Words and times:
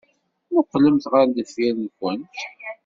Mmuqqlemt 0.49 1.05
ɣer 1.13 1.25
deffir-went! 1.35 2.31